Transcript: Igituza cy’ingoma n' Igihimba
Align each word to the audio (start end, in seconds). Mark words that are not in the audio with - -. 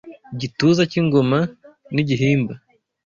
Igituza 0.33 0.81
cy’ingoma 0.91 1.39
n' 1.93 1.99
Igihimba 2.01 2.53